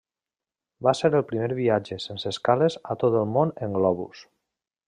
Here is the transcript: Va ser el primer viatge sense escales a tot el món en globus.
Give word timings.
Va 0.87 0.93
ser 0.99 1.11
el 1.19 1.25
primer 1.31 1.51
viatge 1.59 1.99
sense 2.07 2.31
escales 2.37 2.81
a 2.95 3.01
tot 3.05 3.19
el 3.23 3.31
món 3.39 3.57
en 3.69 3.81
globus. 3.81 4.29